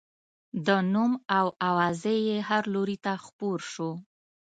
د 0.65 0.67
نوم 0.93 1.11
او 1.37 1.47
اوازې 1.69 2.15
یې 2.27 2.37
هر 2.49 2.63
لوري 2.73 2.97
ته 3.05 3.13
خپور 3.25 3.59
شو. 3.71 3.91